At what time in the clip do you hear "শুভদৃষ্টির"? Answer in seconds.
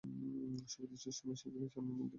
0.67-1.15